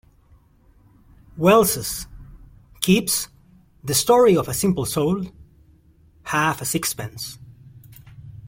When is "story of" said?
3.93-4.47